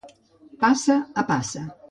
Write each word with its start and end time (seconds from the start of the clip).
Passa 0.63 0.97
a 1.23 1.27
passa. 1.33 1.67